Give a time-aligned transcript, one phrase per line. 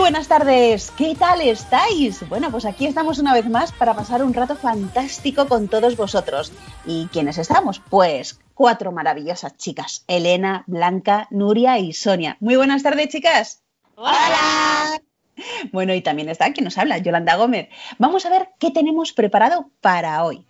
[0.00, 2.26] Buenas tardes, ¿qué tal estáis?
[2.30, 6.52] Bueno, pues aquí estamos una vez más para pasar un rato fantástico con todos vosotros.
[6.86, 7.82] ¿Y quiénes estamos?
[7.90, 12.38] Pues cuatro maravillosas chicas, Elena, Blanca, Nuria y Sonia.
[12.40, 13.62] Muy buenas tardes, chicas.
[13.94, 15.02] Hola.
[15.70, 17.68] Bueno, y también está quien nos habla, Yolanda Gómez.
[17.98, 20.46] Vamos a ver qué tenemos preparado para hoy.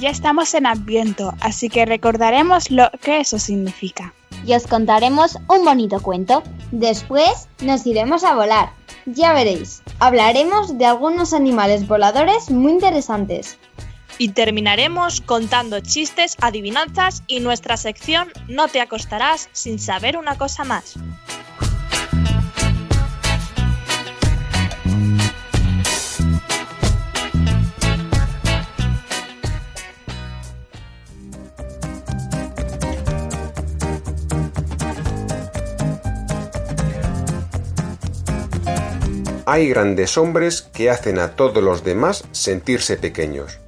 [0.00, 4.14] Ya estamos en Adviento, así que recordaremos lo que eso significa.
[4.46, 6.44] y os contaremos un bonito cuento.
[6.70, 8.70] Después nos iremos a volar.
[9.06, 13.58] Ya veréis, hablaremos de algunos animales voladores muy interesantes.
[14.18, 20.64] Y terminaremos contando chistes, adivinanzas y nuestra sección No te acostarás sin saber una cosa
[20.64, 20.94] más.
[39.50, 43.60] Hay grandes hombres que hacen a todos los demás sentirse pequeños.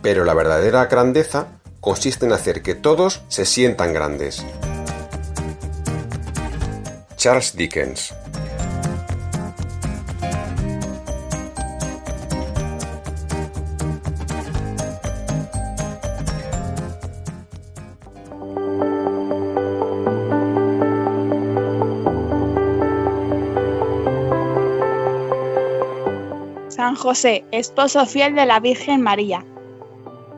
[0.00, 1.48] Pero la verdadera grandeza
[1.80, 4.46] consiste en hacer que todos se sientan grandes.
[7.16, 8.14] Charles Dickens
[27.08, 29.42] José, esposo fiel de la Virgen María.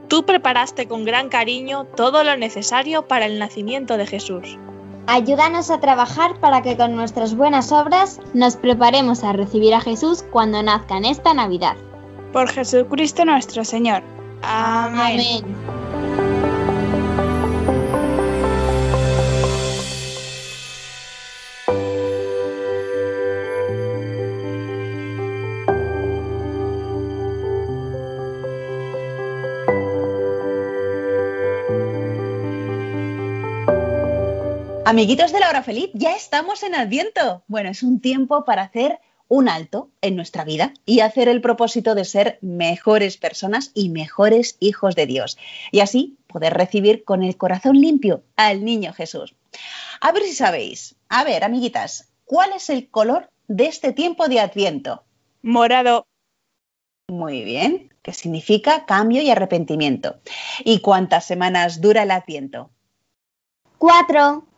[0.06, 4.56] Tú preparaste con gran cariño todo lo necesario para el nacimiento de Jesús.
[5.08, 10.24] Ayúdanos a trabajar para que con nuestras buenas obras nos preparemos a recibir a Jesús
[10.30, 11.76] cuando nazca en esta Navidad.
[12.32, 14.04] Por Jesucristo nuestro Señor.
[14.44, 15.42] Amén.
[34.90, 37.44] Amiguitos de la hora feliz, ya estamos en Adviento.
[37.46, 41.94] Bueno, es un tiempo para hacer un alto en nuestra vida y hacer el propósito
[41.94, 45.38] de ser mejores personas y mejores hijos de Dios.
[45.70, 49.36] Y así poder recibir con el corazón limpio al niño Jesús.
[50.00, 50.96] A ver si sabéis.
[51.08, 55.04] A ver, amiguitas, ¿cuál es el color de este tiempo de Adviento?
[55.40, 56.04] Morado,
[57.08, 60.18] Muy bien, que significa cambio y arrepentimiento.
[60.64, 62.72] ¿Y cuántas semanas dura el Adviento?
[63.78, 64.49] Cuatro.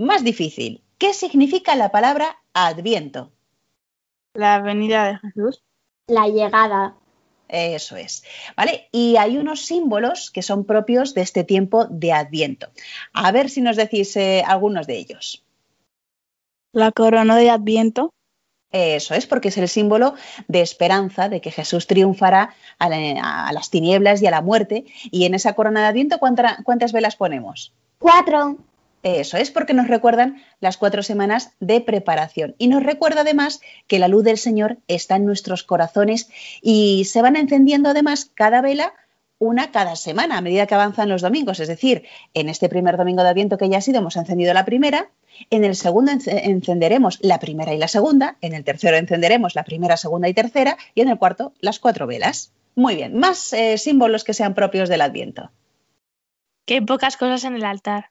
[0.00, 3.32] Más difícil, ¿qué significa la palabra Adviento?
[4.32, 5.62] la venida de Jesús.
[6.06, 6.94] La llegada.
[7.48, 8.22] Eso es,
[8.56, 8.88] ¿vale?
[8.92, 12.68] Y hay unos símbolos que son propios de este tiempo de Adviento.
[13.12, 15.44] A ver si nos decís eh, algunos de ellos.
[16.72, 18.14] La corona de Adviento.
[18.72, 20.14] Eso es, porque es el símbolo
[20.46, 24.84] de esperanza, de que Jesús triunfará a, la- a las tinieblas y a la muerte.
[25.10, 27.74] Y en esa corona de Adviento, ¿cuánta- ¿cuántas velas ponemos?
[27.98, 28.56] Cuatro.
[29.02, 33.98] Eso es porque nos recuerdan las cuatro semanas de preparación y nos recuerda además que
[33.98, 36.28] la luz del Señor está en nuestros corazones
[36.60, 38.92] y se van encendiendo además cada vela
[39.38, 41.60] una cada semana a medida que avanzan los domingos.
[41.60, 44.66] Es decir, en este primer domingo de Adviento que ya ha sido hemos encendido la
[44.66, 45.08] primera,
[45.48, 49.64] en el segundo ence- encenderemos la primera y la segunda, en el tercero encenderemos la
[49.64, 52.52] primera, segunda y tercera y en el cuarto las cuatro velas.
[52.74, 55.50] Muy bien, más eh, símbolos que sean propios del Adviento.
[56.68, 58.10] Hay pocas cosas en el altar.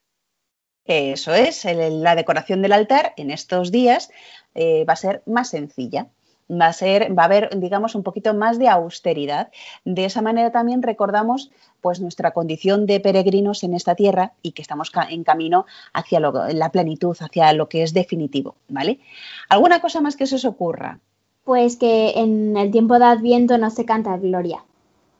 [0.92, 4.10] Eso es, el- la decoración del altar en estos días
[4.56, 6.08] eh, va a ser más sencilla.
[6.52, 9.52] Va a, ser, va a haber, digamos, un poquito más de austeridad.
[9.86, 14.64] De esa manera también recordamos pues, nuestra condición de peregrinos en esta tierra y que
[14.64, 18.56] estamos en camino hacia lo- la plenitud, hacia lo que es definitivo.
[18.68, 19.00] ¿vale?
[19.48, 20.98] ¿Alguna cosa más que se os ocurra?
[21.44, 24.64] Pues que en el tiempo de Adviento no se canta Gloria.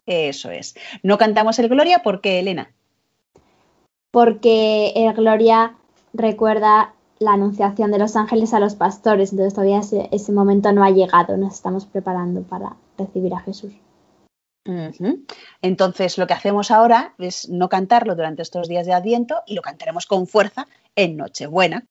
[0.08, 0.76] Eso es.
[1.04, 2.72] No cantamos el Gloria porque, Elena.
[4.12, 5.76] Porque el Gloria
[6.14, 9.32] recuerda la anunciación de los ángeles a los pastores.
[9.32, 11.38] Entonces todavía ese, ese momento no ha llegado.
[11.38, 13.74] Nos estamos preparando para recibir a Jesús.
[15.62, 19.62] Entonces, lo que hacemos ahora es no cantarlo durante estos días de Adviento y lo
[19.62, 21.86] cantaremos con fuerza en Nochebuena.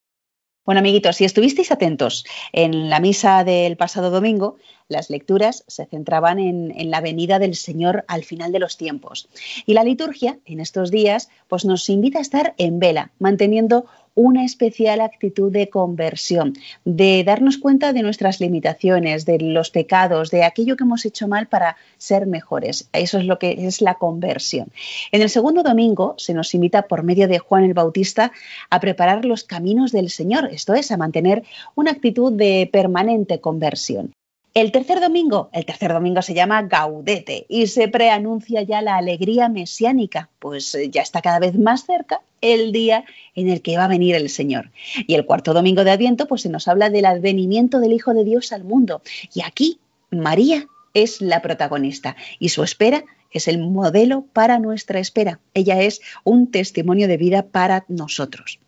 [0.64, 4.58] Bueno, amiguitos, si estuvisteis atentos en la misa del pasado domingo,
[4.88, 9.29] las lecturas se centraban en, la venida del Señor al final de los tiempos.
[9.67, 14.44] Y la liturgia en estos días pues nos invita a estar en vela, manteniendo una
[14.44, 16.55] especial actitud de conversión,
[16.85, 21.46] de darnos cuenta de nuestras limitaciones, de los pecados, de aquello que hemos hecho mal
[21.46, 22.88] para ser mejores.
[22.93, 24.73] Eso es lo que es la conversión.
[25.12, 28.32] En el segundo domingo se nos invita por medio de Juan el Bautista
[28.70, 31.44] a preparar los caminos del Señor, esto es, a mantener
[31.76, 34.14] una actitud de permanente conversión.
[34.58, 39.49] El tercer domingo, el tercer domingo se llama Gaudete y se preanuncia ya la alegría
[39.49, 43.05] mesiánica, pues eh, ya está cada vez más cerca el día
[43.37, 44.72] en el que va a venir el Señor.
[45.06, 48.25] Y el cuarto domingo de Adviento, pues se nos habla del advenimiento del Hijo de
[48.25, 49.00] Dios al mundo.
[49.32, 49.78] Y aquí
[50.10, 55.38] María es la protagonista y su espera es el modelo para nuestra espera.
[55.54, 58.58] Ella es un testimonio de vida para nosotros.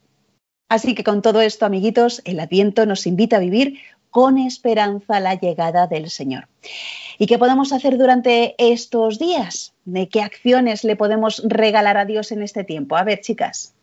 [0.69, 5.35] Así que con todo esto, amiguitos, el Adviento nos invita a vivir con esperanza la
[5.35, 6.49] llegada del Señor.
[7.19, 9.75] ¿Y qué podemos hacer durante estos días?
[9.85, 12.97] ¿De qué acciones le podemos regalar a Dios en este tiempo?
[12.97, 13.75] A ver, chicas.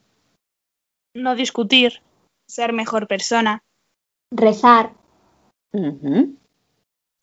[1.14, 2.02] No discutir.
[2.48, 3.62] Ser mejor persona.
[4.32, 4.94] Rezar.
[5.72, 6.36] Uh -huh.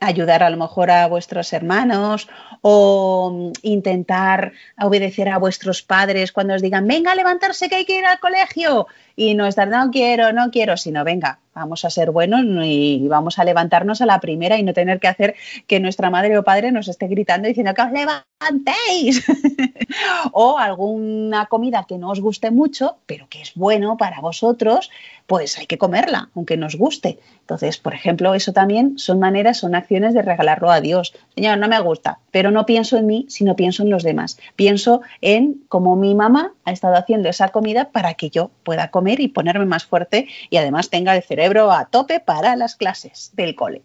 [0.00, 2.28] Ayudar a lo mejor a vuestros hermanos
[2.60, 7.98] o intentar obedecer a vuestros padres cuando os digan, venga a levantarse que hay que
[7.98, 8.86] ir al colegio
[9.16, 13.38] y no estar, no quiero, no quiero, sino venga, vamos a ser buenos y vamos
[13.38, 15.34] a levantarnos a la primera y no tener que hacer
[15.66, 19.24] que nuestra madre o padre nos esté gritando diciendo que os levantéis.
[20.32, 24.90] o alguna comida que no os guste mucho, pero que es bueno para vosotros,
[25.26, 27.18] pues hay que comerla, aunque nos guste.
[27.40, 31.14] Entonces, por ejemplo, eso también son maneras, son acciones de regalarlo a Dios.
[31.34, 34.38] Señor, no me gusta, pero no pienso en mí, sino pienso en los demás.
[34.56, 39.20] Pienso en cómo mi mamá ha estado haciendo esa comida para que yo pueda comer
[39.20, 43.54] y ponerme más fuerte y además tenga el cerebro a tope para las clases del
[43.54, 43.82] cole.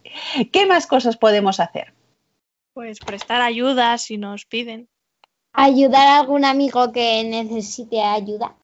[0.51, 1.93] ¿Qué más cosas podemos hacer?
[2.73, 4.89] Pues prestar ayuda si nos piden.
[5.53, 8.55] Ayudar a algún amigo que necesite ayuda.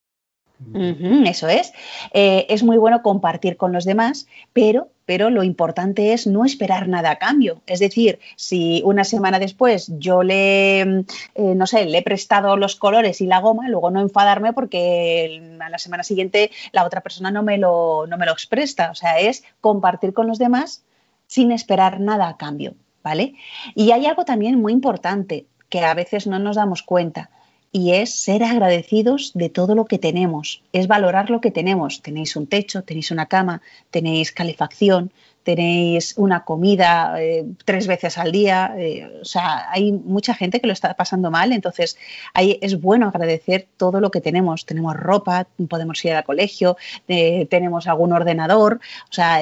[1.26, 1.74] Eso es.
[2.14, 6.88] Eh, es muy bueno compartir con los demás, pero, pero lo importante es no esperar
[6.88, 7.62] nada a cambio.
[7.68, 11.06] Es decir, si una semana después yo le, eh,
[11.36, 15.70] no sé, le he prestado los colores y la goma, luego no enfadarme porque a
[15.70, 18.92] la semana siguiente la otra persona no me lo, no me los presta.
[18.92, 20.84] O sea, es compartir con los demás
[21.28, 23.34] sin esperar nada a cambio, ¿vale?
[23.76, 27.30] Y hay algo también muy importante que a veces no nos damos cuenta
[27.76, 32.02] y es ser agradecidos de todo lo que tenemos, es valorar lo que tenemos.
[32.02, 33.62] Tenéis un techo, tenéis una cama,
[33.92, 35.12] tenéis calefacción,
[35.44, 40.68] tenéis una comida eh, tres veces al día, eh, o sea, hay mucha gente que
[40.68, 41.98] lo está pasando mal, entonces
[42.34, 44.66] ahí es bueno agradecer todo lo que tenemos.
[44.66, 46.78] Tenemos ropa, podemos ir al colegio,
[47.10, 48.80] eh, tenemos algún ordenador,
[49.10, 49.42] o sea,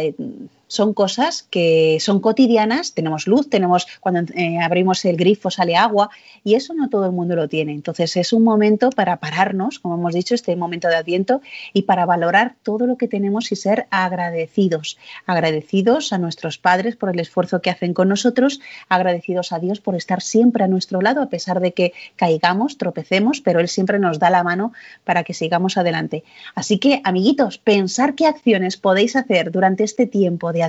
[0.73, 6.09] son cosas que son cotidianas, tenemos luz, tenemos cuando eh, abrimos el grifo sale agua
[6.43, 7.73] y eso no todo el mundo lo tiene.
[7.73, 11.41] Entonces es un momento para pararnos, como hemos dicho, este momento de adviento
[11.73, 14.97] y para valorar todo lo que tenemos y ser agradecidos.
[15.27, 18.59] Agradecidos a nuestros padres por el esfuerzo que hacen con nosotros,
[18.89, 23.41] agradecidos a Dios por estar siempre a nuestro lado a pesar de que caigamos, tropecemos,
[23.41, 24.73] pero Él siempre nos da la mano
[25.03, 26.23] para que sigamos adelante.
[26.55, 30.62] Así que, amiguitos, pensar qué acciones podéis hacer durante este tiempo de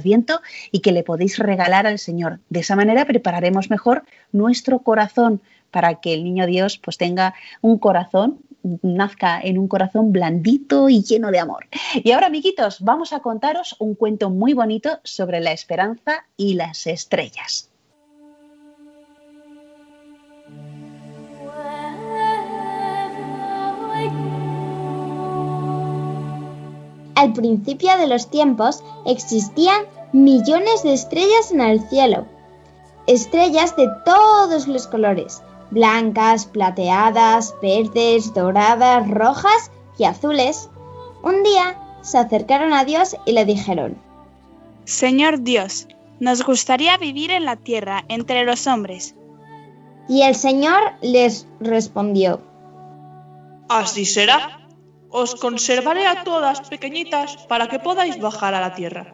[0.73, 2.41] Y que le podéis regalar al Señor.
[2.49, 7.79] De esa manera prepararemos mejor nuestro corazón para que el niño Dios pues tenga un
[7.79, 8.39] corazón
[8.83, 11.67] nazca en un corazón blandito y lleno de amor.
[11.95, 16.87] Y ahora, amiguitos, vamos a contaros un cuento muy bonito sobre la esperanza y las
[16.87, 17.71] estrellas.
[27.25, 32.27] Al principio de los tiempos existían millones de estrellas en el cielo.
[33.07, 40.69] Estrellas de todos los colores, blancas, plateadas, verdes, doradas, rojas y azules.
[41.23, 43.97] Un día se acercaron a Dios y le dijeron,
[44.85, 45.89] Señor Dios,
[46.21, 49.15] nos gustaría vivir en la tierra entre los hombres.
[50.11, 52.43] Y el Señor les respondió,
[53.71, 54.64] Así será.
[55.23, 59.05] Os conservaré a todas pequeñitas para que podáis bajar a la tierra.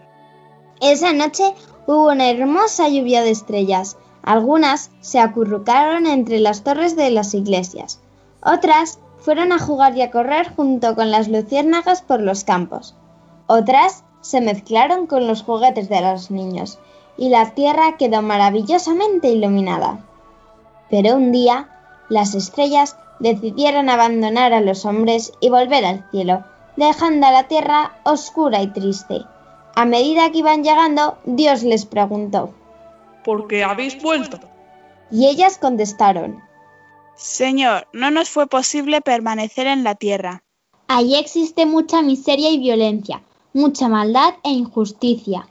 [0.81, 1.45] Esa noche
[1.87, 3.99] hubo una hermosa lluvia de estrellas.
[4.23, 8.01] Algunas se acurrucaron entre las torres de las iglesias.
[8.43, 12.95] Otras fueron a jugar y a correr junto con las luciérnagas por los campos.
[13.47, 16.79] Otras se mezclaron con los juguetes de los niños
[17.19, 19.99] y la tierra quedó maravillosamente iluminada.
[20.89, 21.69] Pero un día
[22.09, 26.45] las estrellas decidieron abandonar a los hombres y volver al cielo,
[26.77, 29.23] dejando a la tierra oscura y triste.
[29.77, 32.53] A medida que iban llegando, Dios les preguntó,
[33.25, 34.41] ¿por qué habéis vuelto?
[35.11, 36.43] Y ellas contestaron,
[37.17, 40.43] Señor, no nos fue posible permanecer en la tierra.
[40.89, 43.23] Allí existe mucha miseria y violencia,
[43.53, 45.47] mucha maldad e injusticia.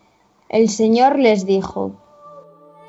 [0.49, 1.91] El Señor les dijo,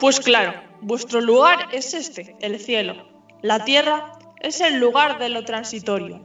[0.01, 2.95] Pues claro, vuestro lugar es este, el cielo.
[3.43, 6.21] La tierra es el lugar de lo transitorio,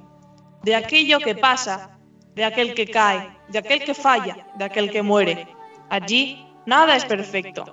[0.63, 1.99] de aquello que pasa,
[2.33, 5.47] de aquel que cae, de aquel que falla, de aquel que muere.
[5.89, 7.65] Allí nada es perfecto.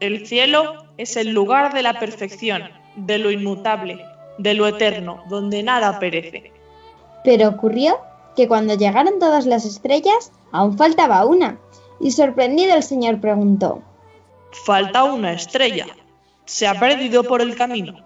[0.00, 2.62] El cielo es el lugar de la perfección,
[2.96, 4.04] de lo inmutable,
[4.38, 6.52] de lo eterno, donde nada perece.
[7.22, 7.98] Pero ocurrió
[8.36, 11.58] que cuando llegaron todas las estrellas, aún faltaba una,
[12.00, 13.82] y sorprendido el Señor preguntó,
[14.64, 15.86] Falta una estrella.
[16.44, 18.03] Se ha perdido por el camino.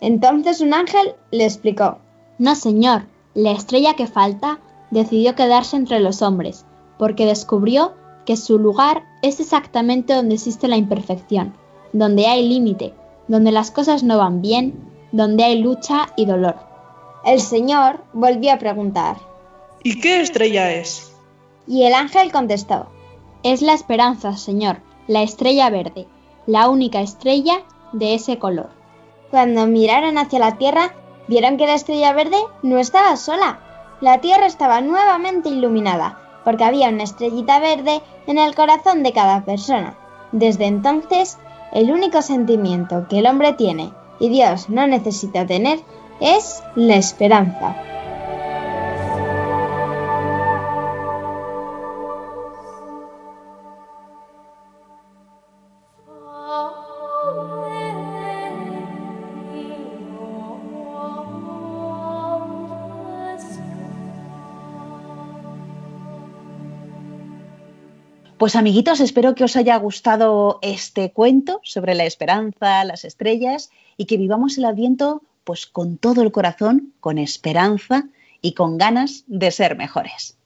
[0.00, 1.98] Entonces un ángel le explicó,
[2.38, 3.04] No, Señor,
[3.34, 4.58] la estrella que falta
[4.90, 6.64] decidió quedarse entre los hombres,
[6.98, 7.94] porque descubrió
[8.26, 11.54] que su lugar es exactamente donde existe la imperfección,
[11.92, 12.94] donde hay límite,
[13.28, 14.74] donde las cosas no van bien,
[15.12, 16.56] donde hay lucha y dolor.
[17.24, 19.16] El Señor volvió a preguntar,
[19.82, 21.12] ¿Y qué estrella es?
[21.66, 22.86] y el ángel contestó,
[23.42, 26.06] Es la esperanza, Señor, la estrella verde,
[26.46, 28.70] la única estrella de ese color.
[29.30, 30.92] Cuando miraron hacia la tierra,
[31.28, 33.60] vieron que la estrella verde no estaba sola.
[34.00, 39.44] La tierra estaba nuevamente iluminada, porque había una estrellita verde en el corazón de cada
[39.44, 39.96] persona.
[40.32, 41.38] Desde entonces,
[41.72, 45.80] el único sentimiento que el hombre tiene y Dios no necesita tener
[46.20, 47.76] es la esperanza.
[68.40, 73.68] Pues amiguitos, espero que os haya gustado este cuento sobre la esperanza, las estrellas
[73.98, 78.08] y que vivamos el Adviento pues con todo el corazón, con esperanza
[78.40, 80.38] y con ganas de ser mejores.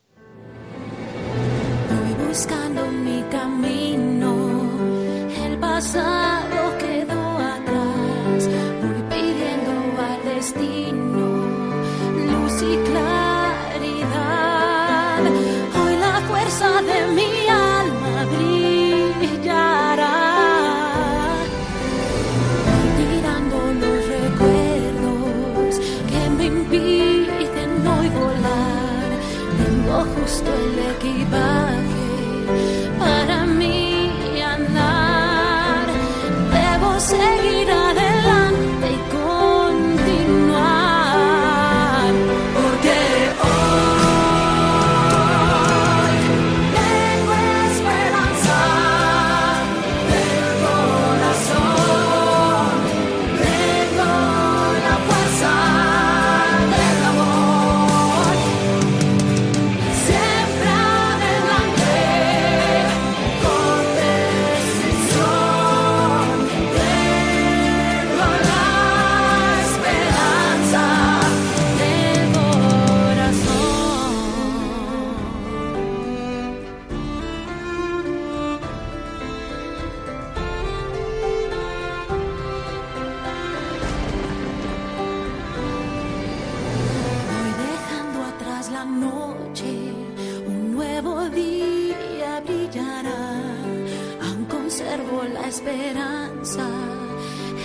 [95.74, 96.68] Esperanza,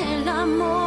[0.01, 0.78] el amor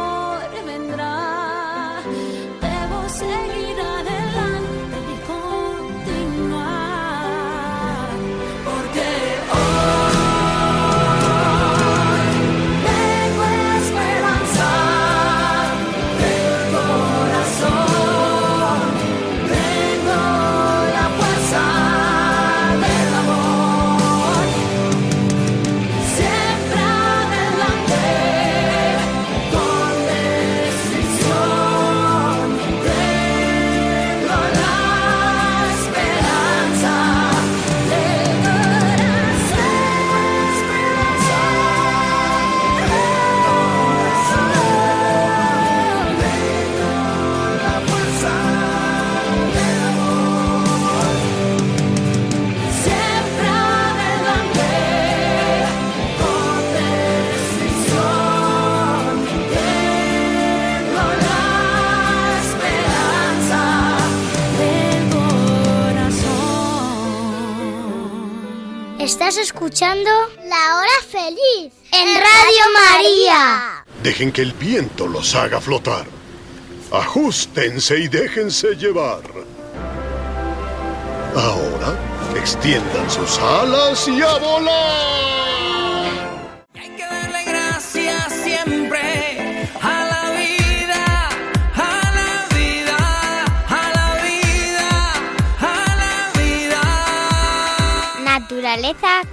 [69.03, 70.09] Estás escuchando
[70.45, 73.85] La Hora Feliz en Radio María.
[74.01, 76.05] Dejen que el viento los haga flotar.
[76.89, 79.23] Ajustense y déjense llevar.
[81.35, 81.99] Ahora,
[82.37, 85.42] extiendan sus alas y a volar.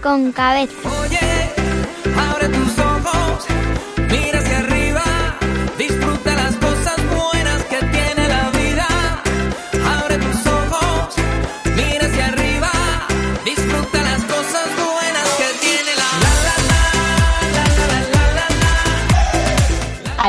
[0.02, 0.99] Con cabeza.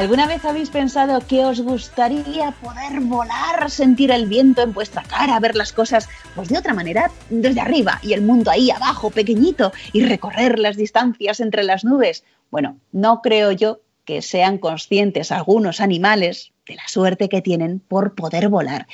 [0.02, 5.40] ¿Alguna vez habéis pensado que os gustaría poder volar, sentir el viento en vuestra cara,
[5.40, 9.72] ver las cosas pues de otra manera, desde arriba y el mundo ahí abajo, pequeñito,
[9.94, 12.24] y recorrer las distancias entre las nubes?
[12.50, 18.16] Bueno, no creo yo que sean conscientes algunos animales de la suerte que tienen por
[18.16, 18.88] poder volar.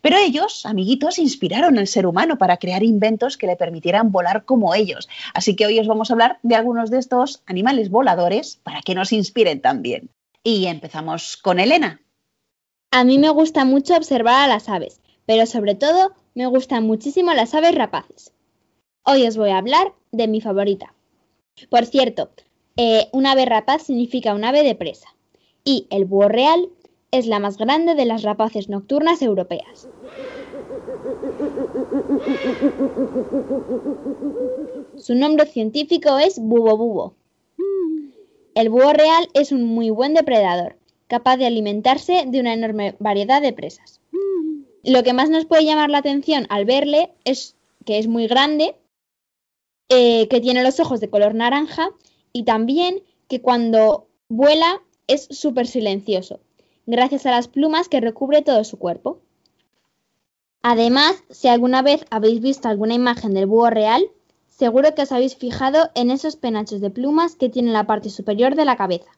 [0.00, 4.76] Pero ellos, amiguitos, inspiraron al ser humano para crear inventos que le permitieran volar como
[4.76, 5.08] ellos.
[5.34, 8.94] Así que hoy os vamos a hablar de algunos de estos animales voladores para que
[8.94, 10.08] nos inspiren también.
[10.44, 12.00] Y empezamos con Elena.
[12.90, 17.32] A mí me gusta mucho observar a las aves, pero sobre todo me gustan muchísimo
[17.32, 18.32] las aves rapaces.
[19.04, 20.94] Hoy os voy a hablar de mi favorita.
[21.70, 22.30] Por cierto,
[22.76, 25.14] eh, un ave rapaz significa un ave de presa
[25.64, 26.68] y el búho real
[27.12, 29.88] es la más grande de las rapaces nocturnas europeas.
[34.96, 37.21] Su nombre científico es bubo bubo.
[38.54, 43.40] El búho real es un muy buen depredador, capaz de alimentarse de una enorme variedad
[43.40, 44.00] de presas.
[44.84, 48.76] Lo que más nos puede llamar la atención al verle es que es muy grande,
[49.88, 51.90] eh, que tiene los ojos de color naranja
[52.32, 56.40] y también que cuando vuela es súper silencioso,
[56.86, 59.20] gracias a las plumas que recubre todo su cuerpo.
[60.62, 64.10] Además, si alguna vez habéis visto alguna imagen del búho real,
[64.56, 68.10] seguro que os habéis fijado en esos penachos de plumas que tiene en la parte
[68.10, 69.10] superior de la cabeza.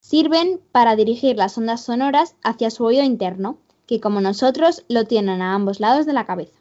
[0.00, 5.42] Sirven para dirigir las ondas sonoras hacia su oído interno, que como nosotros lo tienen
[5.42, 6.58] a ambos lados de la cabeza.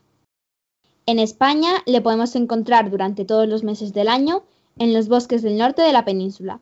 [1.06, 4.44] En España le podemos encontrar durante todos los meses del año
[4.78, 6.60] en los bosques del norte de la península,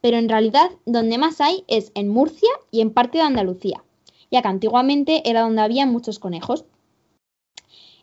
[0.00, 3.82] pero en realidad donde más hay es en Murcia y en parte de Andalucía,
[4.30, 6.64] ya que antiguamente era donde había muchos conejos.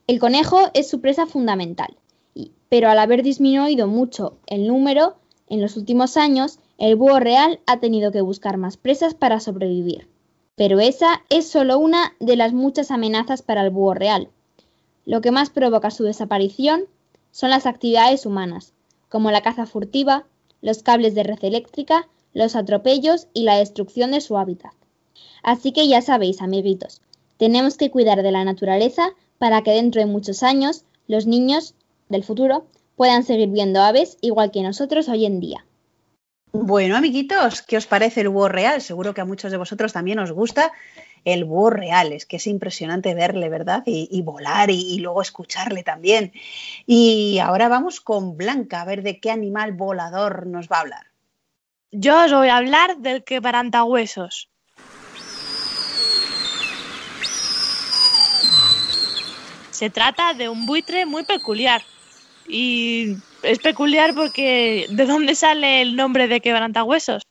[0.08, 1.95] El conejo es su presa fundamental,
[2.69, 5.15] pero al haber disminuido mucho el número
[5.48, 10.08] en los últimos años, el búho real ha tenido que buscar más presas para sobrevivir.
[10.56, 14.30] Pero esa es solo una de las muchas amenazas para el búho real.
[15.06, 16.86] Lo que más provoca su desaparición
[17.32, 18.74] son las actividades humanas,
[19.10, 20.26] como la caza furtiva,
[20.62, 24.74] los cables de red eléctrica, los atropellos y la destrucción de su hábitat.
[25.43, 27.02] Así que ya sabéis, amiguitos,
[27.38, 31.76] tenemos que cuidar de la naturaleza para que dentro de muchos años los niños
[32.13, 35.65] del futuro puedan seguir viendo aves igual que nosotros hoy en día.
[36.54, 38.80] Bueno, amiguitos, ¿qué os parece el búho real?
[38.80, 40.71] Seguro que a muchos de vosotros también os gusta
[41.26, 42.13] el búho real.
[42.13, 43.82] Es que es impresionante verle, ¿verdad?
[43.88, 46.32] Y, y volar y, y, luego escucharle también.
[46.86, 51.08] Y ahora vamos con Blanca a ver de qué animal volador nos va a hablar.
[51.91, 54.49] Yo os voy a hablar del quebrantahuesos.
[59.71, 61.82] Se trata de un buitre muy peculiar.
[62.47, 67.23] Y es peculiar porque ¿de dónde sale el nombre de quebrantahuesos?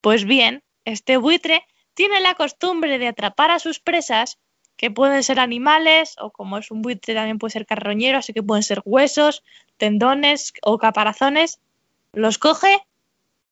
[0.00, 4.38] Pues bien, este buitre tiene la costumbre de atrapar a sus presas,
[4.76, 8.42] que pueden ser animales, o como es un buitre también puede ser carroñero, así que
[8.42, 9.44] pueden ser huesos,
[9.76, 11.60] tendones o caparazones,
[12.12, 12.80] los coge,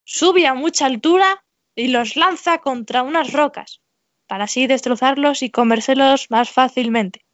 [0.05, 1.45] sube a mucha altura
[1.77, 3.81] y los lanza contra unas rocas,
[4.27, 7.25] para así destrozarlos y comérselos más fácilmente.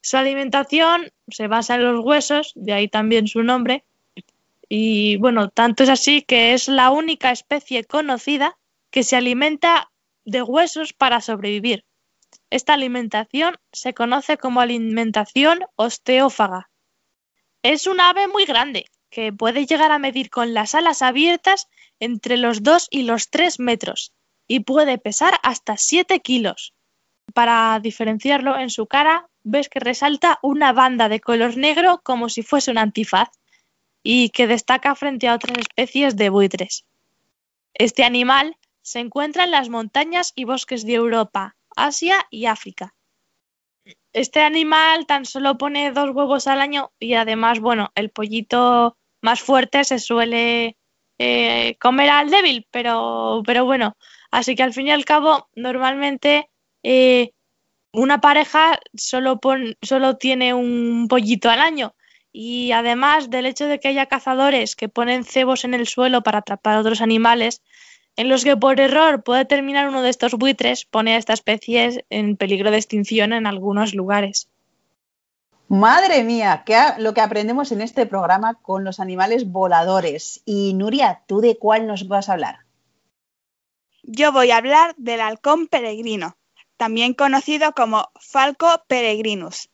[0.00, 3.84] Su alimentación se basa en los huesos, de ahí también su nombre,
[4.68, 8.58] y bueno, tanto es así que es la única especie conocida
[8.90, 9.90] que se alimenta
[10.24, 11.84] de huesos para sobrevivir.
[12.50, 16.70] Esta alimentación se conoce como alimentación osteófaga.
[17.62, 22.36] Es un ave muy grande, que puede llegar a medir con las alas abiertas entre
[22.36, 24.12] los 2 y los 3 metros
[24.46, 26.74] y puede pesar hasta 7 kilos.
[27.34, 32.42] Para diferenciarlo, en su cara ves que resalta una banda de color negro como si
[32.42, 33.30] fuese un antifaz
[34.02, 36.84] y que destaca frente a otras especies de buitres.
[37.74, 42.94] Este animal se encuentra en las montañas y bosques de Europa, Asia y África.
[44.12, 49.40] Este animal tan solo pone dos huevos al año y además, bueno, el pollito más
[49.40, 50.76] fuerte se suele
[51.18, 53.96] eh, comer al débil, pero, pero bueno,
[54.30, 56.50] así que al fin y al cabo, normalmente
[56.82, 57.32] eh,
[57.92, 61.94] una pareja solo, pon- solo tiene un pollito al año.
[62.32, 66.38] Y además del hecho de que haya cazadores que ponen cebos en el suelo para
[66.38, 67.62] atrapar a otros animales,
[68.16, 72.04] en los que por error puede terminar uno de estos buitres, pone a esta especie
[72.10, 74.48] en peligro de extinción en algunos lugares.
[75.68, 80.40] Madre mía, ¿qué a- lo que aprendemos en este programa con los animales voladores.
[80.46, 82.60] Y Nuria, ¿tú de cuál nos vas a hablar?
[84.02, 86.37] Yo voy a hablar del halcón peregrino,
[86.78, 89.68] también conocido como Falco peregrinus.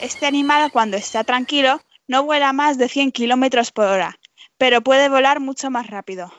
[0.00, 4.18] Este animal, cuando está tranquilo, no vuela más de 100 kilómetros por hora,
[4.56, 6.32] pero puede volar mucho más rápido.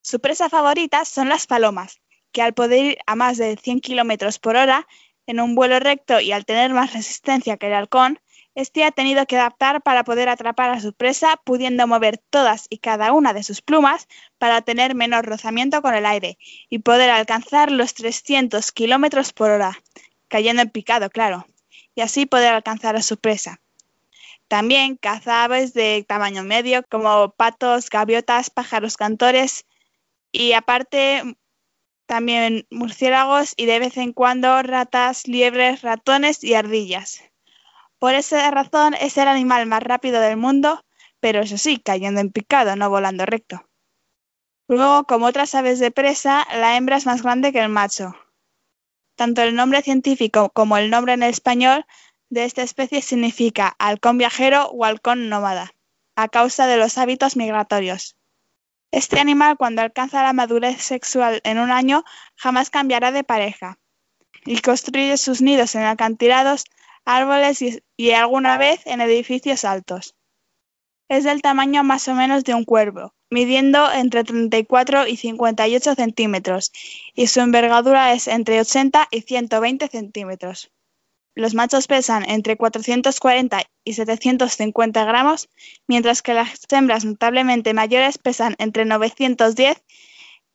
[0.00, 2.00] Su presa favorita son las palomas,
[2.32, 4.86] que al poder ir a más de 100 kilómetros por hora
[5.26, 8.18] en un vuelo recto y al tener más resistencia que el halcón,
[8.54, 12.78] este ha tenido que adaptar para poder atrapar a su presa, pudiendo mover todas y
[12.78, 16.38] cada una de sus plumas para tener menor rozamiento con el aire
[16.68, 19.82] y poder alcanzar los 300 kilómetros por hora,
[20.28, 21.46] cayendo en picado, claro,
[21.94, 23.60] y así poder alcanzar a su presa.
[24.48, 29.64] También caza aves de tamaño medio como patos, gaviotas, pájaros cantores
[30.30, 31.38] y aparte
[32.04, 37.22] también murciélagos y de vez en cuando ratas, liebres, ratones y ardillas.
[38.02, 40.84] Por esa razón es el animal más rápido del mundo,
[41.20, 43.64] pero eso sí, cayendo en picado, no volando recto.
[44.66, 48.16] Luego, como otras aves de presa, la hembra es más grande que el macho.
[49.14, 51.86] Tanto el nombre científico como el nombre en español
[52.28, 55.70] de esta especie significa halcón viajero o halcón nómada,
[56.16, 58.16] a causa de los hábitos migratorios.
[58.90, 62.02] Este animal, cuando alcanza la madurez sexual en un año,
[62.34, 63.78] jamás cambiará de pareja
[64.44, 66.64] y construye sus nidos en acantilados,
[67.04, 67.62] árboles
[67.96, 70.14] y, alguna vez en edificios altos.
[71.08, 76.72] Es del tamaño más o menos de un cuervo, midiendo entre 34 y 58 centímetros,
[77.14, 80.70] y su envergadura es entre 80 y 120 centímetros.
[81.34, 85.48] Los machos pesan entre 440 y 750 gramos,
[85.86, 89.82] mientras que las hembras notablemente mayores pesan entre 910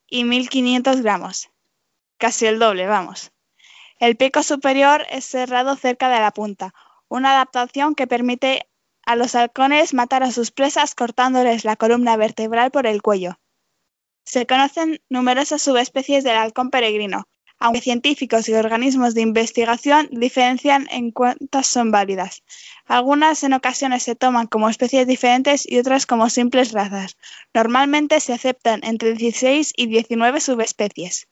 [0.06, 1.50] y 1500 gramos.
[2.16, 3.32] Casi el doble, vamos.
[4.00, 6.72] El pico superior es cerrado cerca de la punta,
[7.08, 8.68] una adaptación que permite
[9.04, 13.40] a los halcones matar a sus presas cortándoles la columna vertebral por el cuello.
[14.24, 17.26] Se conocen numerosas subespecies del halcón peregrino,
[17.58, 22.44] aunque científicos y organismos de investigación diferencian en cuántas son válidas.
[22.86, 27.16] Algunas en ocasiones se toman como especies diferentes y otras como simples razas.
[27.52, 31.26] Normalmente se aceptan entre 16 y 19 subespecies.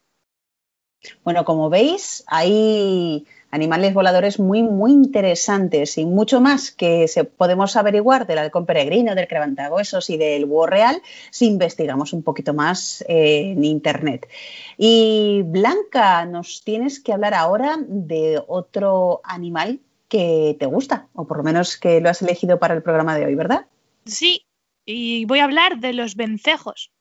[1.25, 7.77] Bueno, como veis, hay animales voladores muy, muy interesantes y mucho más que se podemos
[7.77, 13.05] averiguar del halcón peregrino, del crevantahuesos y del búho real si investigamos un poquito más
[13.09, 14.29] eh, en Internet.
[14.77, 21.39] Y Blanca, nos tienes que hablar ahora de otro animal que te gusta, o por
[21.39, 23.67] lo menos que lo has elegido para el programa de hoy, ¿verdad?
[24.05, 24.47] Sí,
[24.85, 26.93] y voy a hablar de los vencejos.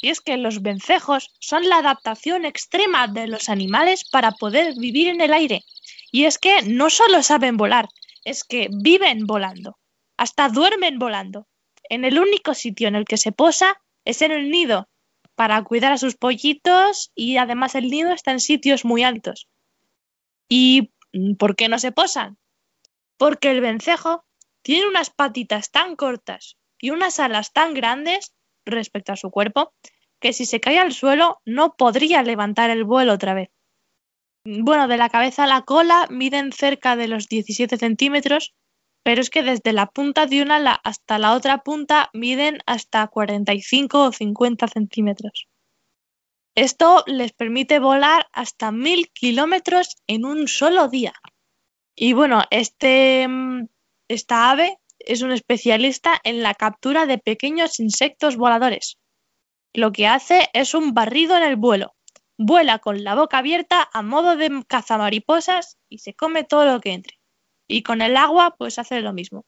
[0.00, 5.08] Y es que los vencejos son la adaptación extrema de los animales para poder vivir
[5.08, 5.64] en el aire.
[6.12, 7.88] Y es que no solo saben volar,
[8.24, 9.78] es que viven volando,
[10.16, 11.46] hasta duermen volando.
[11.88, 14.88] En el único sitio en el que se posa es en el nido,
[15.34, 19.48] para cuidar a sus pollitos y además el nido está en sitios muy altos.
[20.48, 20.90] ¿Y
[21.38, 22.38] por qué no se posan?
[23.16, 24.24] Porque el vencejo
[24.62, 28.34] tiene unas patitas tan cortas y unas alas tan grandes
[28.70, 29.72] respecto a su cuerpo
[30.20, 33.50] que si se cae al suelo no podría levantar el vuelo otra vez.
[34.44, 38.54] Bueno, de la cabeza a la cola miden cerca de los 17 centímetros,
[39.02, 43.06] pero es que desde la punta de una ala hasta la otra punta miden hasta
[43.06, 45.48] 45 o 50 centímetros.
[46.54, 51.14] Esto les permite volar hasta mil kilómetros en un solo día.
[51.94, 53.68] Y bueno, este, mm,
[54.08, 58.98] esta ave es un especialista en la captura de pequeños insectos voladores.
[59.74, 61.94] Lo que hace es un barrido en el vuelo.
[62.36, 66.92] Vuela con la boca abierta a modo de cazamariposas y se come todo lo que
[66.92, 67.18] entre.
[67.66, 69.44] Y con el agua, pues hace lo mismo.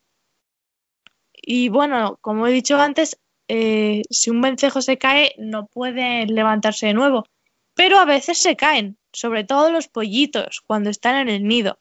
[1.33, 6.87] Y bueno, como he dicho antes, eh, si un vencejo se cae, no puede levantarse
[6.87, 7.25] de nuevo.
[7.75, 11.79] Pero a veces se caen, sobre todo los pollitos, cuando están en el nido.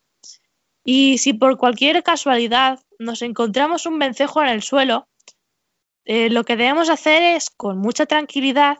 [0.85, 5.07] Y si por cualquier casualidad nos encontramos un vencejo en el suelo,
[6.05, 8.79] eh, lo que debemos hacer es, con mucha tranquilidad,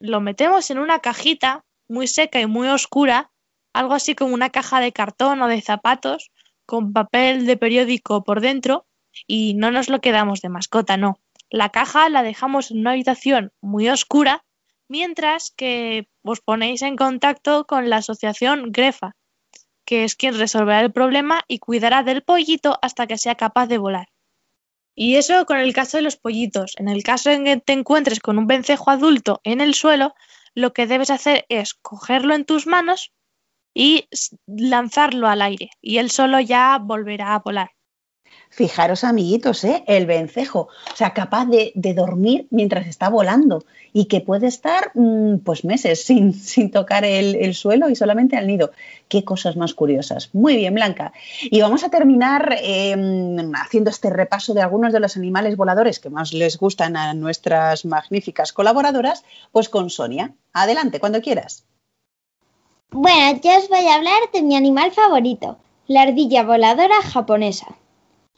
[0.00, 3.30] lo metemos en una cajita muy seca y muy oscura,
[3.72, 6.30] algo así como una caja de cartón o de zapatos
[6.66, 8.86] con papel de periódico por dentro
[9.26, 11.20] y no nos lo quedamos de mascota, no.
[11.50, 14.44] La caja la dejamos en una habitación muy oscura
[14.88, 19.16] mientras que os ponéis en contacto con la asociación Grefa,
[19.88, 23.78] que es quien resolverá el problema y cuidará del pollito hasta que sea capaz de
[23.78, 24.08] volar.
[24.94, 26.74] Y eso con el caso de los pollitos.
[26.76, 30.14] En el caso en que te encuentres con un vencejo adulto en el suelo,
[30.54, 33.14] lo que debes hacer es cogerlo en tus manos
[33.72, 34.06] y
[34.46, 37.70] lanzarlo al aire y él solo ya volverá a volar.
[38.50, 39.84] Fijaros, amiguitos, ¿eh?
[39.86, 45.38] el vencejo, o sea, capaz de, dormir mientras está volando y que puede estar mm,
[45.44, 48.72] pues meses sin, tocar el, el suelo y solamente al nido.
[49.08, 50.30] Qué cosas más curiosas.
[50.34, 51.12] Muy bien, Blanca.
[51.42, 52.96] Y vamos a terminar eh,
[53.54, 57.84] haciendo este repaso de algunos de los animales voladores que más les gustan a nuestras
[57.84, 60.32] magníficas colaboradoras, pues con Sonia.
[60.52, 61.64] Adelante, cuando quieras.
[62.90, 67.76] Bueno, yo os voy a hablar de mi animal favorito, la ardilla voladora japonesa.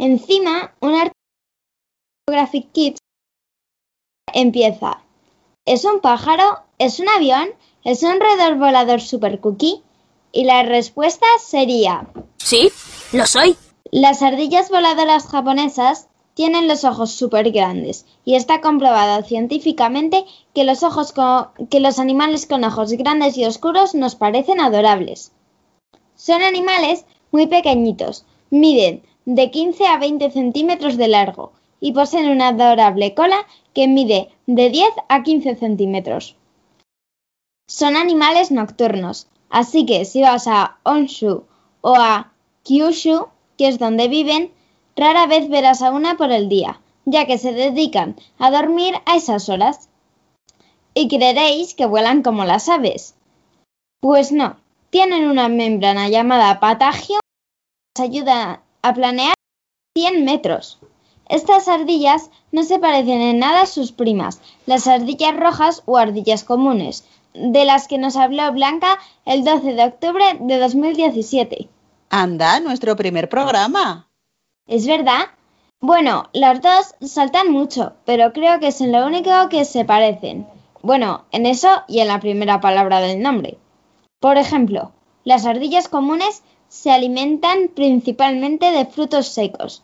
[0.00, 1.12] Encima, un artículo
[2.26, 2.98] de Graphic Kids
[4.32, 5.02] empieza.
[5.66, 6.60] ¿Es un pájaro?
[6.78, 7.50] ¿Es un avión?
[7.84, 9.82] ¿Es un roedor volador super cookie?
[10.32, 12.08] Y la respuesta sería...
[12.38, 12.72] Sí,
[13.12, 13.58] lo soy.
[13.90, 20.82] Las ardillas voladoras japonesas tienen los ojos súper grandes y está comprobado científicamente que los,
[20.82, 21.12] ojos
[21.68, 25.32] que los animales con ojos grandes y oscuros nos parecen adorables.
[26.16, 32.48] Son animales muy pequeñitos, miden de 15 a 20 centímetros de largo y poseen una
[32.48, 36.36] adorable cola que mide de 10 a 15 centímetros.
[37.66, 41.44] Son animales nocturnos, así que si vas a Honshu
[41.80, 42.32] o a
[42.64, 44.52] Kyushu, que es donde viven,
[44.96, 49.16] rara vez verás a una por el día, ya que se dedican a dormir a
[49.16, 49.88] esas horas.
[50.94, 53.14] Y creeréis que vuelan como las aves.
[54.00, 54.56] Pues no,
[54.90, 57.20] tienen una membrana llamada patagio
[57.94, 59.34] que les ayuda a planear
[59.96, 60.78] 100 metros.
[61.28, 66.44] Estas ardillas no se parecen en nada a sus primas, las ardillas rojas o ardillas
[66.44, 71.68] comunes, de las que nos habló Blanca el 12 de octubre de 2017.
[72.10, 74.08] Anda, nuestro primer programa.
[74.66, 75.28] ¿Es verdad?
[75.80, 80.46] Bueno, las dos saltan mucho, pero creo que es en lo único que se parecen.
[80.82, 83.58] Bueno, en eso y en la primera palabra del nombre.
[84.18, 84.92] Por ejemplo,
[85.24, 89.82] las ardillas comunes se alimentan principalmente de frutos secos,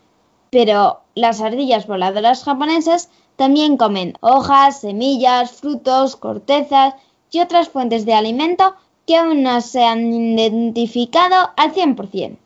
[0.49, 6.95] pero las ardillas voladoras japonesas también comen hojas, semillas, frutos, cortezas
[7.29, 8.73] y otras fuentes de alimento
[9.05, 12.37] que aún no se han identificado al 100%.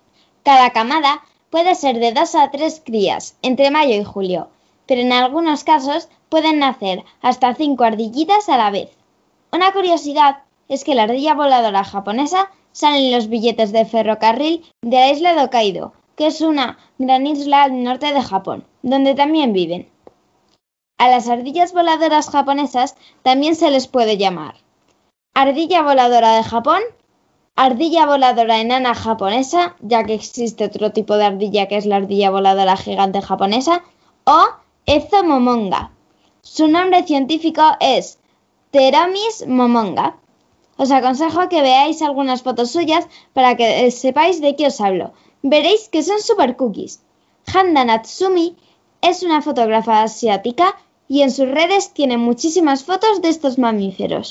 [0.43, 4.47] Cada camada puede ser de dos a tres crías entre mayo y julio,
[4.88, 8.89] pero en algunos casos pueden nacer hasta cinco ardillitas a la vez.
[9.51, 10.39] Una curiosidad
[10.71, 15.36] es que la ardilla voladora japonesa sale en los billetes de ferrocarril de la isla
[15.36, 19.89] de Hokkaido, que es una gran isla al norte de Japón, donde también viven.
[20.97, 24.55] A las ardillas voladoras japonesas también se les puede llamar
[25.34, 26.81] ardilla voladora de Japón,
[27.55, 32.29] ardilla voladora enana japonesa, ya que existe otro tipo de ardilla que es la ardilla
[32.29, 33.84] voladora gigante japonesa,
[34.25, 34.47] o
[34.86, 35.91] Ezo momonga.
[36.41, 38.19] Su nombre científico es
[38.71, 40.17] Pteromis momonga.
[40.84, 43.04] Os aconsejo que veáis algunas fotos suyas
[43.36, 45.08] para que eh, sepáis de qué os hablo.
[45.54, 46.94] Veréis que son super cookies.
[47.54, 48.48] Handa Natsumi
[49.10, 50.67] es una fotógrafa asiática
[51.08, 54.28] y en sus redes tiene muchísimas fotos de estos mamíferos.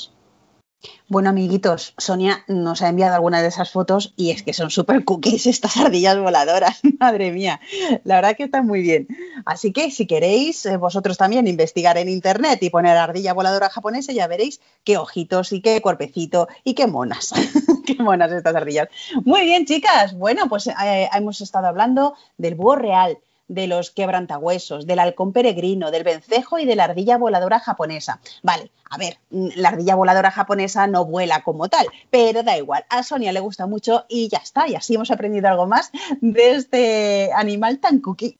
[1.07, 5.03] Bueno, amiguitos, Sonia nos ha enviado algunas de esas fotos y es que son súper
[5.03, 6.79] cookies estas ardillas voladoras.
[6.99, 7.59] Madre mía,
[8.03, 9.07] la verdad que están muy bien.
[9.45, 14.13] Así que si queréis eh, vosotros también investigar en internet y poner ardilla voladora japonesa,
[14.13, 17.33] ya veréis qué ojitos y qué cuerpecito y qué monas.
[17.85, 18.87] qué monas estas ardillas.
[19.25, 20.13] Muy bien, chicas.
[20.13, 23.17] Bueno, pues eh, hemos estado hablando del búho real
[23.51, 28.19] de los quebrantahuesos, del halcón peregrino, del vencejo y de la ardilla voladora japonesa.
[28.43, 32.85] Vale, a ver, mm, la ardilla voladora japonesa no vuela como tal, pero da igual,
[32.89, 36.51] a Sonia le gusta mucho y ya está, y así hemos aprendido algo más de
[36.51, 38.39] este animal tan cookie.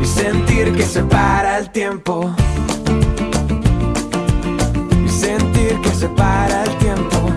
[0.00, 2.32] y sentir que se para el tiempo.
[5.04, 7.32] Y sentir que se para el tiempo.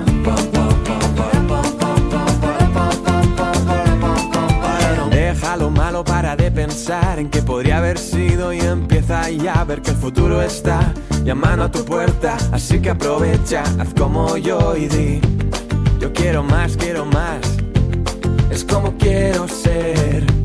[5.09, 9.63] Deja lo malo para de pensar en que podría haber sido y empieza ya a
[9.63, 12.37] ver que el futuro está llamando a tu puerta.
[12.51, 15.19] Así que aprovecha, haz como yo y di:
[15.99, 17.39] Yo quiero más, quiero más.
[18.51, 20.44] Es como quiero ser.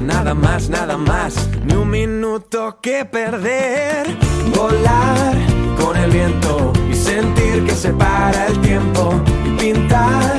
[0.00, 4.06] Nada más, nada más, ni un minuto que perder.
[4.54, 5.36] Volar
[5.80, 9.20] con el viento y sentir que se para el tiempo.
[9.58, 10.36] Pintar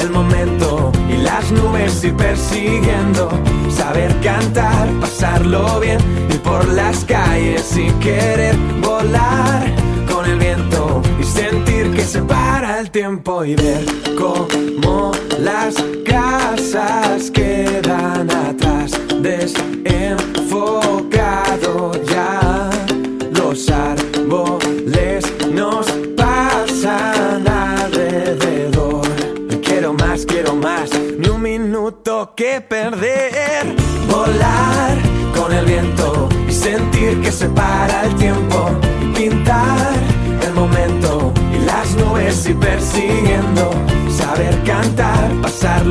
[0.00, 3.28] el momento y las nubes ir persiguiendo.
[3.70, 5.98] Saber cantar, pasarlo bien,
[6.30, 9.72] ir por las calles sin querer volar
[10.10, 13.84] con el viento y sentir que se para el tiempo y ver
[14.16, 18.47] cómo las casas quedan atrás,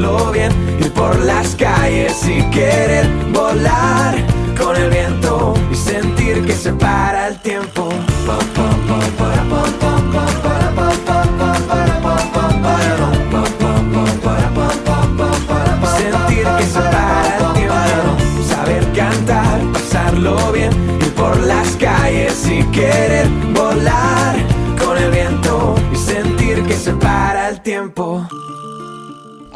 [0.03, 4.15] ir por las calles sin querer volar
[4.57, 7.46] con el viento y sentir que se para el tiempo.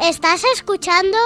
[0.02, 1.16] ¿Estás escuchando?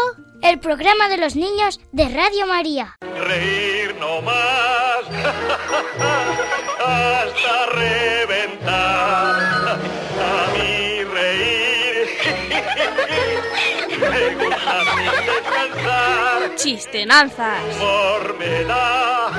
[0.42, 2.94] El programa de los niños de Radio María.
[3.00, 5.00] Reír no más
[6.84, 9.40] hasta reventar.
[10.20, 12.06] A mí reír
[13.98, 14.84] me gusta
[15.24, 16.54] descansar.
[16.56, 17.76] Chistenanzas.
[17.76, 19.30] Humor me da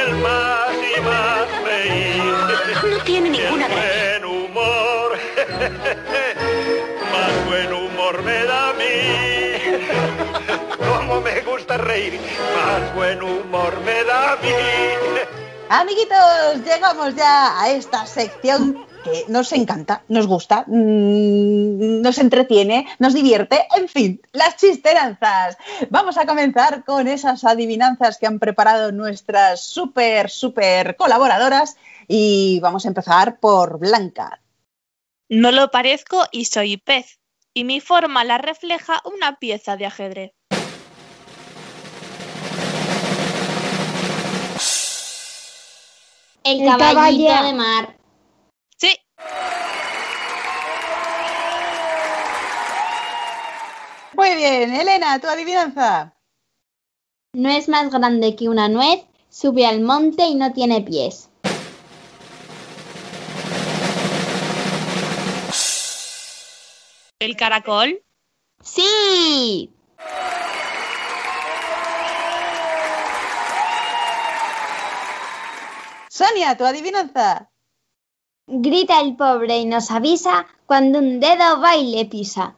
[0.00, 2.22] el más y más reír.
[2.88, 4.20] No tiene ninguna gracia.
[4.20, 5.18] buen humor,
[11.78, 12.20] reír,
[12.54, 14.48] más buen humor me da a mí.
[15.68, 23.14] Amiguitos, llegamos ya a esta sección que nos encanta, nos gusta, mm, nos entretiene, nos
[23.14, 25.56] divierte, en fin, las chisteranzas.
[25.90, 31.76] Vamos a comenzar con esas adivinanzas que han preparado nuestras súper, súper colaboradoras
[32.08, 34.40] y vamos a empezar por Blanca.
[35.28, 37.18] No lo parezco y soy pez,
[37.54, 40.32] y mi forma la refleja una pieza de ajedrez.
[46.44, 47.46] El, El caballito caballero.
[47.46, 47.96] de mar.
[48.76, 48.96] Sí,
[54.12, 56.14] Muy bien, Elena, tu adivinanza.
[57.32, 61.28] No es más grande que una nuez, sube al monte y no tiene pies.
[67.24, 68.02] el caracol.
[68.62, 69.70] ¡Sí!
[76.14, 77.50] Sonia, tu adivinanza.
[78.46, 82.54] Grita el pobre y nos avisa cuando un dedo va y le pisa.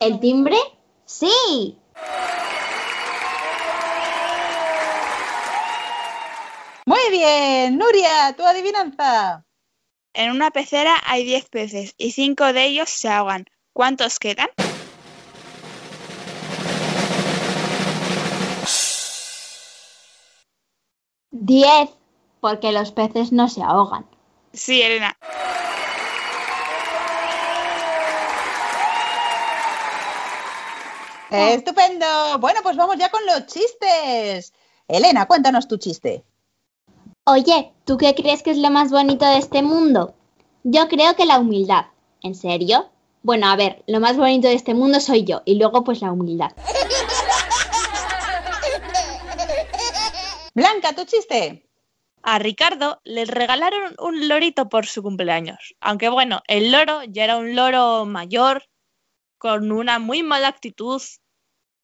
[0.00, 0.56] ¿El timbre?
[1.04, 1.76] ¡Sí!
[6.86, 9.44] Muy bien, Nuria, tu adivinanza.
[10.14, 13.44] En una pecera hay 10 peces y 5 de ellos se ahogan.
[13.74, 14.48] ¿Cuántos quedan?
[21.46, 21.90] Diez,
[22.40, 24.06] porque los peces no se ahogan.
[24.54, 25.14] Sí, Elena.
[31.30, 32.06] Estupendo.
[32.40, 34.54] Bueno, pues vamos ya con los chistes.
[34.88, 36.24] Elena, cuéntanos tu chiste.
[37.24, 40.14] Oye, ¿tú qué crees que es lo más bonito de este mundo?
[40.62, 41.88] Yo creo que la humildad.
[42.22, 42.88] ¿En serio?
[43.22, 46.10] Bueno, a ver, lo más bonito de este mundo soy yo y luego pues la
[46.10, 46.52] humildad.
[50.54, 51.66] Blanca, tu chiste.
[52.22, 55.74] A Ricardo le regalaron un lorito por su cumpleaños.
[55.80, 58.64] Aunque bueno, el loro ya era un loro mayor
[59.36, 61.02] con una muy mala actitud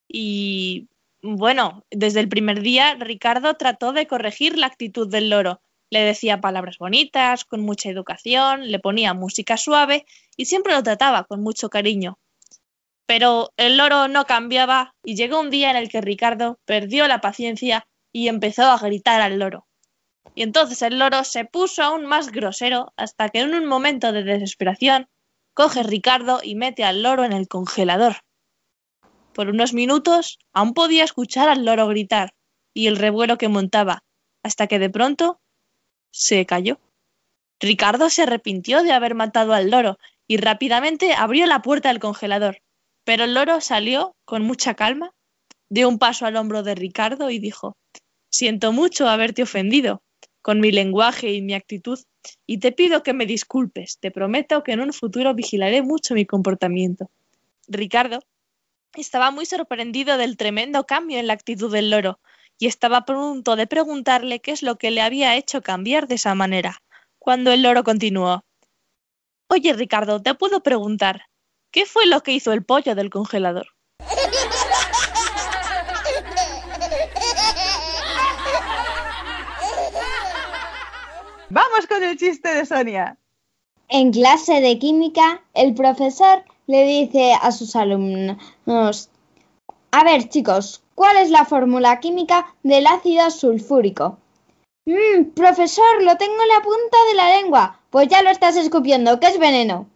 [0.06, 0.88] y
[1.20, 5.60] bueno, desde el primer día Ricardo trató de corregir la actitud del loro.
[5.90, 10.06] Le decía palabras bonitas, con mucha educación, le ponía música suave
[10.36, 12.20] y siempre lo trataba con mucho cariño.
[13.06, 17.20] Pero el loro no cambiaba y llegó un día en el que Ricardo perdió la
[17.20, 19.66] paciencia y empezó a gritar al loro.
[20.34, 24.22] Y entonces el loro se puso aún más grosero hasta que en un momento de
[24.22, 25.08] desesperación
[25.54, 28.16] coge Ricardo y mete al loro en el congelador.
[29.34, 32.34] Por unos minutos aún podía escuchar al loro gritar
[32.74, 34.04] y el revuelo que montaba,
[34.42, 35.40] hasta que de pronto
[36.10, 36.78] se cayó.
[37.60, 42.62] Ricardo se arrepintió de haber matado al loro y rápidamente abrió la puerta del congelador.
[43.04, 45.12] Pero el loro salió con mucha calma,
[45.68, 47.76] dio un paso al hombro de Ricardo y dijo
[48.30, 50.02] Siento mucho haberte ofendido
[50.40, 51.98] con mi lenguaje y mi actitud,
[52.46, 53.98] y te pido que me disculpes.
[53.98, 57.10] Te prometo que en un futuro vigilaré mucho mi comportamiento.
[57.68, 58.20] Ricardo
[58.94, 62.20] estaba muy sorprendido del tremendo cambio en la actitud del loro,
[62.58, 66.16] y estaba a punto de preguntarle qué es lo que le había hecho cambiar de
[66.16, 66.82] esa manera,
[67.18, 68.44] cuando el loro continuó.
[69.48, 71.22] Oye, Ricardo, te puedo preguntar,
[71.70, 73.68] ¿qué fue lo que hizo el pollo del congelador?
[81.52, 83.16] Vamos con el chiste de Sonia.
[83.88, 89.10] En clase de química, el profesor le dice a sus alumnos,
[89.90, 94.16] a ver chicos, ¿cuál es la fórmula química del ácido sulfúrico?
[94.86, 97.80] Mmm, profesor, lo tengo en la punta de la lengua.
[97.90, 99.88] Pues ya lo estás escupiendo, que es veneno.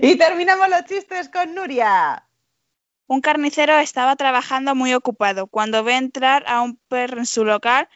[0.00, 2.23] Y terminamos los chistes con Nuria.
[3.06, 7.88] Un carnicero estaba trabajando muy ocupado cuando ve entrar a un perro en su local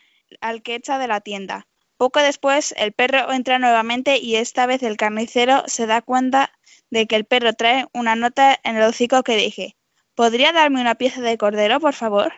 [0.42, 1.66] al que echa de la tienda.
[1.96, 6.52] Poco después, el perro entra nuevamente y esta vez el carnicero se da cuenta
[6.90, 9.76] de que el perro trae una nota en el hocico que dice
[10.14, 12.34] ¿Podría darme una pieza de cordero, por favor?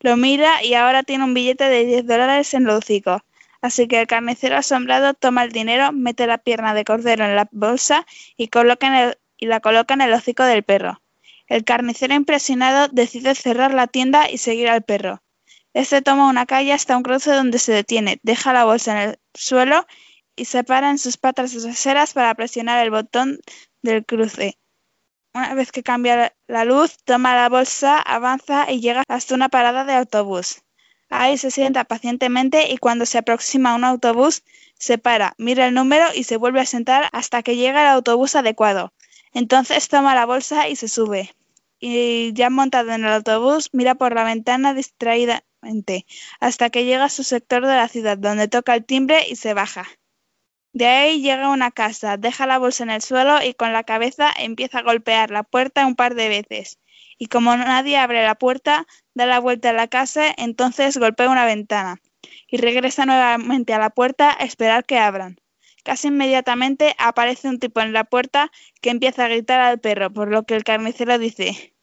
[0.00, 3.24] Lo mira y ahora tiene un billete de 10 dólares en el hocico.
[3.60, 7.48] Así que el carnicero asombrado toma el dinero, mete la pierna de cordero en la
[7.52, 8.50] bolsa y,
[9.38, 11.01] y la coloca en el hocico del perro.
[11.52, 15.22] El carnicero impresionado decide cerrar la tienda y seguir al perro.
[15.74, 19.18] Este toma una calle hasta un cruce donde se detiene, deja la bolsa en el
[19.34, 19.86] suelo
[20.34, 23.38] y se para en sus patas traseras para presionar el botón
[23.82, 24.56] del cruce.
[25.34, 29.84] Una vez que cambia la luz, toma la bolsa, avanza y llega hasta una parada
[29.84, 30.62] de autobús.
[31.10, 34.42] Ahí se sienta pacientemente y cuando se aproxima a un autobús,
[34.78, 38.36] se para, mira el número y se vuelve a sentar hasta que llega el autobús
[38.36, 38.94] adecuado.
[39.34, 41.34] Entonces toma la bolsa y se sube.
[41.84, 46.06] Y ya montado en el autobús, mira por la ventana distraídamente
[46.38, 49.52] hasta que llega a su sector de la ciudad, donde toca el timbre y se
[49.52, 49.88] baja.
[50.72, 53.82] De ahí llega a una casa, deja la bolsa en el suelo y con la
[53.82, 56.78] cabeza empieza a golpear la puerta un par de veces.
[57.18, 61.46] Y como nadie abre la puerta, da la vuelta a la casa, entonces golpea una
[61.46, 62.00] ventana
[62.46, 65.41] y regresa nuevamente a la puerta a esperar que abran.
[65.82, 70.30] Casi inmediatamente aparece un tipo en la puerta que empieza a gritar al perro, por
[70.30, 71.74] lo que el carnicero dice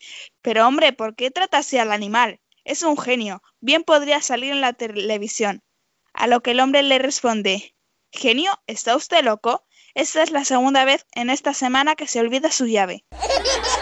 [0.41, 2.39] Pero hombre, ¿por qué trata así al animal?
[2.63, 5.63] Es un genio, bien podría salir en la televisión.
[6.13, 7.75] A lo que el hombre le responde
[8.11, 9.65] Genio, ¿está usted loco?
[9.93, 13.05] Esta es la segunda vez en esta semana que se olvida su llave.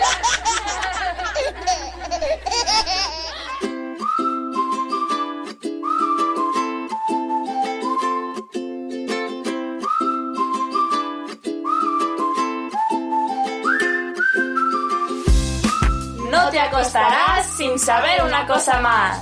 [16.78, 19.20] acostarás sin saber una cosa más.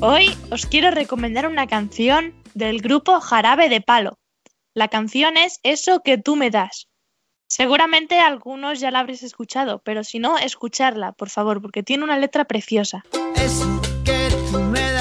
[0.00, 4.18] Hoy os quiero recomendar una canción del grupo Jarabe de Palo.
[4.72, 6.88] La canción es Eso que tú me das.
[7.46, 12.18] Seguramente algunos ya la habréis escuchado, pero si no, escucharla, por favor, porque tiene una
[12.18, 13.04] letra preciosa.
[13.36, 14.93] Eso que tú me das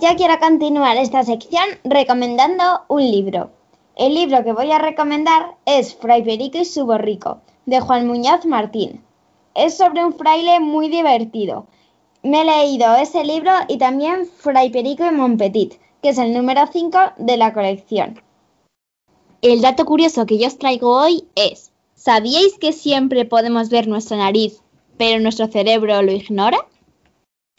[0.00, 3.50] yo quiero continuar esta sección recomendando un libro.
[3.96, 8.46] El libro que voy a recomendar es Fray Perico y su borrico, de Juan Muñoz
[8.46, 9.02] Martín.
[9.54, 11.66] Es sobre un fraile muy divertido.
[12.22, 16.62] Me he leído ese libro y también Fray Perico y Monpetit, que es el número
[16.72, 18.22] 5 de la colección.
[19.42, 24.16] El dato curioso que yo os traigo hoy es, ¿sabíais que siempre podemos ver nuestra
[24.16, 24.62] nariz,
[24.96, 26.58] pero nuestro cerebro lo ignora?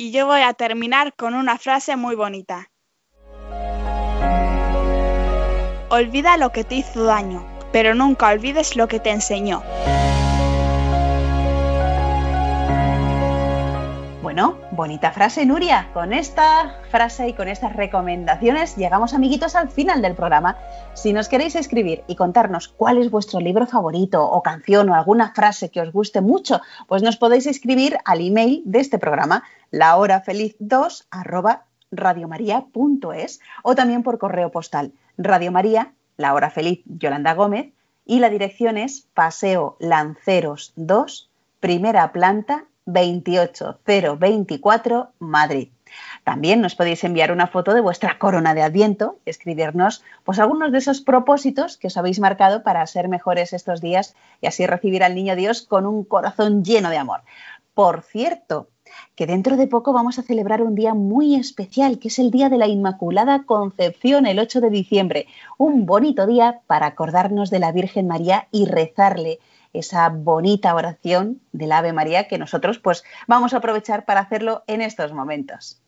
[0.02, 2.72] Y yo voy a terminar con una frase muy bonita.
[5.90, 9.62] Olvida lo que te hizo daño, pero nunca olvides lo que te enseñó.
[14.24, 15.90] Bueno, bonita frase, Nuria.
[15.94, 20.58] Con esta frase y con estas recomendaciones llegamos, amiguitos, al final del programa.
[20.94, 25.34] Si nos queréis escribir y contarnos cuál es vuestro libro favorito o canción o alguna
[25.36, 31.06] frase que os guste mucho, pues nos podéis escribir al email de este programa, lahorafeliz2
[31.10, 34.92] arroba radiomaria.es o también por correo postal.
[35.18, 37.74] Radio María, La Hora Feliz, Yolanda Gómez,
[38.06, 45.70] y la dirección es Paseo Lanceros 2, primera planta, 28024, Madrid.
[46.24, 50.78] También nos podéis enviar una foto de vuestra corona de Adviento escribirnos pues algunos de
[50.78, 55.16] esos propósitos que os habéis marcado para ser mejores estos días y así recibir al
[55.16, 57.22] Niño Dios con un corazón lleno de amor.
[57.74, 58.70] Por cierto,
[59.16, 62.50] que dentro de poco vamos a celebrar un día muy especial, que es el Día
[62.50, 65.28] de la Inmaculada Concepción, el 8 de diciembre.
[65.58, 69.40] Un bonito día para acordarnos de la Virgen María y rezarle
[69.74, 74.82] esa bonita oración del Ave María que nosotros pues vamos a aprovechar para hacerlo en
[74.82, 75.82] estos momentos.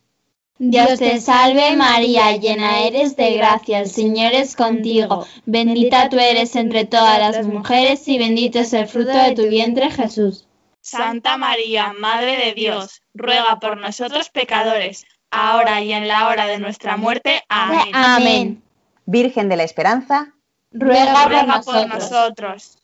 [0.60, 6.56] Dios te salve María, llena eres de gracia, el Señor es contigo, bendita tú eres
[6.56, 10.46] entre todas las mujeres y bendito es el fruto de tu vientre Jesús.
[10.84, 16.60] Santa María, Madre de Dios, ruega por nosotros pecadores, ahora y en la hora de
[16.60, 17.42] nuestra muerte.
[17.48, 17.90] Amén.
[17.94, 18.64] Amén.
[19.06, 20.34] Virgen de la Esperanza,
[20.72, 21.88] Ruega por Ruega por nosotros.
[21.88, 22.83] nosotros.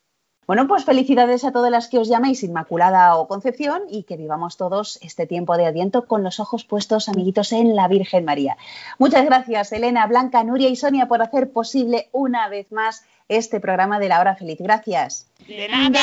[0.49, 4.57] Bueno, pues felicidades a todas las que os llaméis Inmaculada o Concepción y que vivamos
[4.57, 8.57] todos este tiempo de Adviento con los ojos puestos, amiguitos, en la Virgen María.
[8.97, 13.99] Muchas gracias, Elena, Blanca, Nuria y Sonia, por hacer posible una vez más este programa
[13.99, 14.57] de la hora feliz.
[14.59, 15.29] Gracias.
[15.47, 15.99] De nada.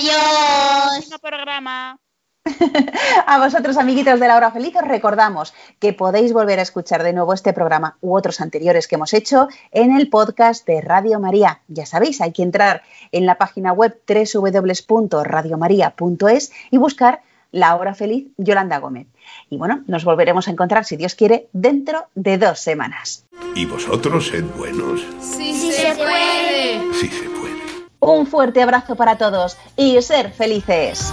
[0.00, 1.20] y adiós.
[1.20, 1.98] Programa.
[3.26, 7.12] A vosotros, amiguitos de la hora feliz, os recordamos que podéis volver a escuchar de
[7.12, 11.60] nuevo este programa u otros anteriores que hemos hecho en el podcast de Radio María.
[11.68, 12.82] Ya sabéis, hay que entrar
[13.12, 17.22] en la página web www.radiomaria.es y buscar
[17.52, 19.06] la hora feliz Yolanda Gómez.
[19.50, 23.24] Y bueno, nos volveremos a encontrar, si Dios quiere, dentro de dos semanas.
[23.54, 25.06] Y vosotros sed buenos.
[25.20, 26.92] Sí, se puede.
[26.94, 27.56] Sí se puede.
[28.00, 31.12] Un fuerte abrazo para todos y ser felices.